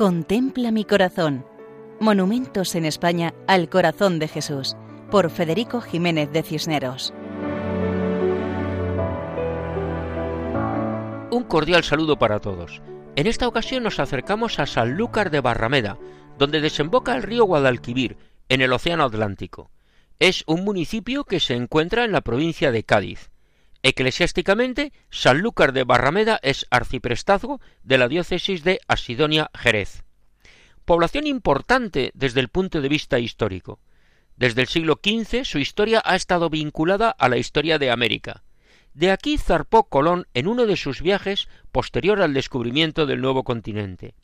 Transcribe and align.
Contempla 0.00 0.70
mi 0.70 0.86
corazón. 0.86 1.44
Monumentos 2.00 2.74
en 2.74 2.86
España 2.86 3.34
al 3.46 3.68
corazón 3.68 4.18
de 4.18 4.28
Jesús, 4.28 4.74
por 5.10 5.28
Federico 5.28 5.82
Jiménez 5.82 6.32
de 6.32 6.42
Cisneros. 6.42 7.12
Un 11.30 11.44
cordial 11.46 11.84
saludo 11.84 12.18
para 12.18 12.40
todos. 12.40 12.80
En 13.14 13.26
esta 13.26 13.46
ocasión 13.46 13.82
nos 13.82 14.00
acercamos 14.00 14.58
a 14.58 14.64
Sanlúcar 14.64 15.30
de 15.30 15.42
Barrameda, 15.42 15.98
donde 16.38 16.62
desemboca 16.62 17.14
el 17.14 17.22
río 17.22 17.44
Guadalquivir, 17.44 18.16
en 18.48 18.62
el 18.62 18.72
Océano 18.72 19.04
Atlántico. 19.04 19.70
Es 20.18 20.44
un 20.46 20.64
municipio 20.64 21.24
que 21.24 21.40
se 21.40 21.56
encuentra 21.56 22.06
en 22.06 22.12
la 22.12 22.22
provincia 22.22 22.72
de 22.72 22.84
Cádiz. 22.84 23.29
Eclesiásticamente, 23.82 24.92
Sanlúcar 25.10 25.72
de 25.72 25.84
Barrameda 25.84 26.38
es 26.42 26.66
arciprestazgo 26.70 27.60
de 27.82 27.96
la 27.96 28.08
diócesis 28.08 28.62
de 28.62 28.80
Asidonia 28.88 29.50
Jerez. 29.54 30.04
Población 30.84 31.26
importante 31.26 32.10
desde 32.14 32.40
el 32.40 32.48
punto 32.48 32.82
de 32.82 32.88
vista 32.88 33.18
histórico. 33.18 33.80
Desde 34.36 34.62
el 34.62 34.68
siglo 34.68 35.00
XV 35.02 35.44
su 35.44 35.58
historia 35.58 36.02
ha 36.04 36.14
estado 36.14 36.50
vinculada 36.50 37.10
a 37.10 37.28
la 37.28 37.38
historia 37.38 37.78
de 37.78 37.90
América. 37.90 38.42
De 38.92 39.10
aquí 39.10 39.38
zarpó 39.38 39.84
Colón 39.84 40.26
en 40.34 40.46
uno 40.46 40.66
de 40.66 40.76
sus 40.76 41.00
viajes 41.00 41.48
posterior 41.72 42.20
al 42.20 42.34
descubrimiento 42.34 43.06
del 43.06 43.20
nuevo 43.20 43.44
continente. 43.44 44.14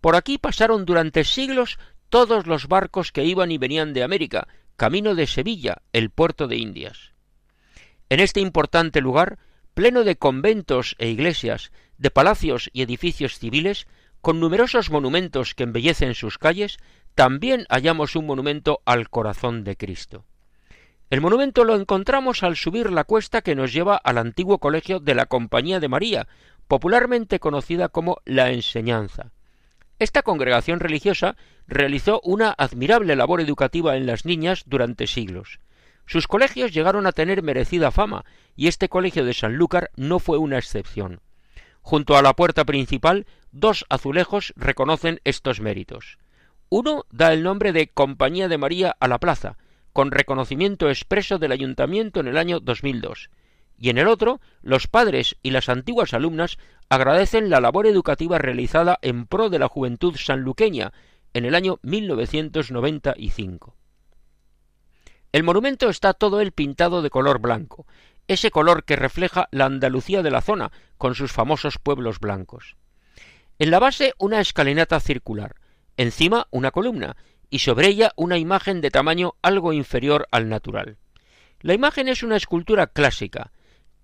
Por 0.00 0.16
aquí 0.16 0.38
pasaron 0.38 0.84
durante 0.84 1.24
siglos 1.24 1.78
todos 2.08 2.46
los 2.46 2.68
barcos 2.68 3.10
que 3.10 3.24
iban 3.24 3.50
y 3.50 3.58
venían 3.58 3.92
de 3.92 4.02
América, 4.02 4.48
camino 4.76 5.14
de 5.14 5.26
Sevilla, 5.26 5.82
el 5.92 6.10
puerto 6.10 6.46
de 6.46 6.56
Indias. 6.56 7.13
En 8.08 8.20
este 8.20 8.40
importante 8.40 9.00
lugar, 9.00 9.38
pleno 9.74 10.04
de 10.04 10.16
conventos 10.16 10.94
e 10.98 11.08
iglesias, 11.08 11.72
de 11.98 12.10
palacios 12.10 12.70
y 12.72 12.82
edificios 12.82 13.38
civiles, 13.38 13.86
con 14.20 14.40
numerosos 14.40 14.90
monumentos 14.90 15.54
que 15.54 15.64
embellecen 15.64 16.14
sus 16.14 16.38
calles, 16.38 16.78
también 17.14 17.66
hallamos 17.68 18.16
un 18.16 18.26
monumento 18.26 18.80
al 18.84 19.08
corazón 19.10 19.64
de 19.64 19.76
Cristo. 19.76 20.24
El 21.10 21.20
monumento 21.20 21.64
lo 21.64 21.76
encontramos 21.76 22.42
al 22.42 22.56
subir 22.56 22.90
la 22.90 23.04
cuesta 23.04 23.42
que 23.42 23.54
nos 23.54 23.72
lleva 23.72 23.96
al 23.96 24.18
antiguo 24.18 24.58
colegio 24.58 24.98
de 24.98 25.14
la 25.14 25.26
Compañía 25.26 25.78
de 25.78 25.88
María, 25.88 26.26
popularmente 26.66 27.38
conocida 27.38 27.88
como 27.88 28.18
la 28.24 28.50
Enseñanza. 28.50 29.32
Esta 29.98 30.22
congregación 30.22 30.80
religiosa 30.80 31.36
realizó 31.66 32.20
una 32.24 32.50
admirable 32.56 33.14
labor 33.16 33.40
educativa 33.40 33.96
en 33.96 34.06
las 34.06 34.24
niñas 34.24 34.64
durante 34.66 35.06
siglos. 35.06 35.60
Sus 36.06 36.26
colegios 36.26 36.72
llegaron 36.72 37.06
a 37.06 37.12
tener 37.12 37.42
merecida 37.42 37.90
fama, 37.90 38.24
y 38.56 38.68
este 38.68 38.88
colegio 38.88 39.24
de 39.24 39.34
Sanlúcar 39.34 39.90
no 39.96 40.18
fue 40.18 40.38
una 40.38 40.58
excepción. 40.58 41.20
Junto 41.80 42.16
a 42.16 42.22
la 42.22 42.34
puerta 42.34 42.64
principal, 42.64 43.26
dos 43.52 43.84
azulejos 43.88 44.52
reconocen 44.56 45.20
estos 45.24 45.60
méritos. 45.60 46.18
Uno 46.68 47.04
da 47.10 47.32
el 47.32 47.42
nombre 47.42 47.72
de 47.72 47.88
Compañía 47.88 48.48
de 48.48 48.58
María 48.58 48.96
a 49.00 49.08
la 49.08 49.18
plaza, 49.18 49.58
con 49.92 50.10
reconocimiento 50.10 50.88
expreso 50.88 51.38
del 51.38 51.52
ayuntamiento 51.52 52.20
en 52.20 52.28
el 52.28 52.36
año 52.36 52.58
2002, 52.60 53.30
y 53.78 53.90
en 53.90 53.98
el 53.98 54.08
otro, 54.08 54.40
los 54.62 54.86
padres 54.86 55.36
y 55.42 55.50
las 55.50 55.68
antiguas 55.68 56.14
alumnas 56.14 56.56
agradecen 56.88 57.50
la 57.50 57.60
labor 57.60 57.86
educativa 57.86 58.38
realizada 58.38 58.98
en 59.02 59.26
pro 59.26 59.50
de 59.50 59.58
la 59.58 59.68
juventud 59.68 60.16
sanluqueña 60.16 60.92
en 61.32 61.44
el 61.44 61.54
año 61.54 61.78
1995. 61.82 63.76
El 65.34 65.42
monumento 65.42 65.88
está 65.88 66.14
todo 66.14 66.40
él 66.40 66.52
pintado 66.52 67.02
de 67.02 67.10
color 67.10 67.40
blanco, 67.40 67.88
ese 68.28 68.52
color 68.52 68.84
que 68.84 68.94
refleja 68.94 69.48
la 69.50 69.64
Andalucía 69.64 70.22
de 70.22 70.30
la 70.30 70.40
zona, 70.40 70.70
con 70.96 71.16
sus 71.16 71.32
famosos 71.32 71.78
pueblos 71.78 72.20
blancos. 72.20 72.76
En 73.58 73.72
la 73.72 73.80
base 73.80 74.14
una 74.18 74.40
escalinata 74.40 75.00
circular, 75.00 75.56
encima 75.96 76.46
una 76.52 76.70
columna, 76.70 77.16
y 77.50 77.58
sobre 77.58 77.88
ella 77.88 78.12
una 78.14 78.38
imagen 78.38 78.80
de 78.80 78.92
tamaño 78.92 79.34
algo 79.42 79.72
inferior 79.72 80.28
al 80.30 80.48
natural. 80.48 80.98
La 81.62 81.74
imagen 81.74 82.06
es 82.06 82.22
una 82.22 82.36
escultura 82.36 82.86
clásica, 82.86 83.50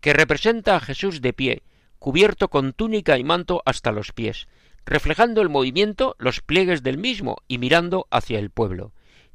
que 0.00 0.12
representa 0.12 0.74
a 0.74 0.80
Jesús 0.80 1.20
de 1.20 1.32
pie, 1.32 1.62
cubierto 2.00 2.48
con 2.48 2.72
túnica 2.72 3.18
y 3.18 3.22
manto 3.22 3.62
hasta 3.64 3.92
los 3.92 4.10
pies, 4.10 4.48
reflejando 4.84 5.42
el 5.42 5.48
movimiento, 5.48 6.16
los 6.18 6.40
pliegues 6.40 6.82
del 6.82 6.98
mismo 6.98 7.36
y 7.46 7.58
mirando 7.58 8.08
hacia 8.10 8.40
el 8.40 8.50
pueblo. 8.50 8.92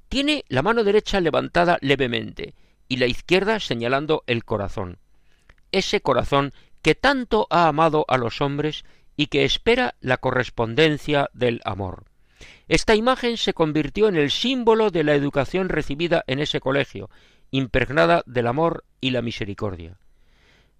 Tiene 0.09 0.45
la 0.47 0.61
mano 0.61 0.83
derecha 0.83 1.19
levantada 1.19 1.77
levemente 1.81 2.53
y 2.87 2.97
la 2.97 3.07
izquierda 3.07 3.59
señalando 3.59 4.23
el 4.27 4.45
corazón. 4.45 4.97
Ese 5.71 6.01
corazón 6.01 6.53
que 6.81 6.95
tanto 6.95 7.47
ha 7.49 7.67
amado 7.67 8.05
a 8.07 8.17
los 8.17 8.41
hombres 8.41 8.85
y 9.17 9.27
que 9.27 9.43
espera 9.43 9.95
la 10.01 10.17
correspondencia 10.17 11.29
del 11.33 11.61
amor. 11.65 12.05
Esta 12.67 12.95
imagen 12.95 13.37
se 13.37 13.53
convirtió 13.53 14.07
en 14.07 14.15
el 14.15 14.31
símbolo 14.31 14.91
de 14.91 15.03
la 15.03 15.13
educación 15.13 15.69
recibida 15.69 16.23
en 16.27 16.39
ese 16.39 16.59
colegio, 16.59 17.09
impregnada 17.51 18.23
del 18.25 18.47
amor 18.47 18.83
y 19.01 19.11
la 19.11 19.21
misericordia. 19.21 19.97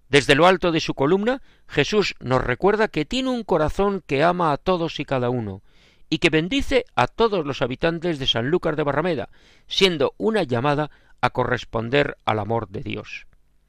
Desde 0.08 0.34
lo 0.34 0.46
alto 0.46 0.70
de 0.70 0.80
su 0.80 0.94
columna, 0.94 1.42
Jesús 1.66 2.14
nos 2.20 2.42
recuerda 2.44 2.88
que 2.88 3.04
tiene 3.04 3.30
un 3.30 3.42
corazón 3.42 4.02
que 4.06 4.22
ama 4.22 4.52
a 4.52 4.56
todos 4.56 5.00
y 5.00 5.04
cada 5.04 5.30
uno, 5.30 5.62
y 6.08 6.18
que 6.18 6.30
bendice 6.30 6.86
a 6.94 7.06
todos 7.06 7.44
los 7.44 7.60
habitantes 7.62 8.18
de 8.18 8.26
Sanlúcar 8.26 8.76
de 8.76 8.84
Barrameda, 8.84 9.28
siendo 9.66 10.14
una 10.18 10.42
llamada 10.42 10.90
a 11.20 11.30
corresponder 11.30 12.16
al 12.24 12.38
amor 12.38 12.68
de 12.68 12.82
Dios. 12.82 13.26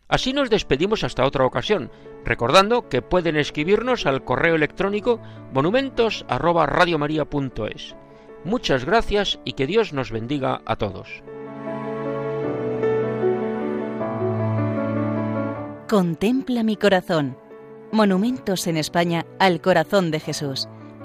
Así 0.08 0.34
nos 0.34 0.50
despedimos 0.50 1.04
hasta 1.04 1.26
otra 1.26 1.46
ocasión, 1.46 1.92
recordando 2.24 2.88
que 2.88 3.02
pueden 3.02 3.36
escribirnos 3.36 4.06
al 4.06 4.24
correo 4.24 4.56
electrónico 4.56 5.20
monumentos@radiomaria.es. 5.54 7.96
Muchas 8.46 8.86
gracias 8.86 9.40
y 9.44 9.52
que 9.54 9.66
Dios 9.68 9.92
nos 9.94 10.12
bendiga 10.12 10.62
a 10.66 10.78
todos. 10.78 11.24
Contempla 15.90 16.64
mi 16.64 16.78
corazón. 16.78 17.38
Monumentos 17.92 18.68
en 18.68 18.78
España 18.78 19.26
al 19.40 19.62
corazón 19.62 20.12
de 20.12 20.20
Jesús 20.20 20.68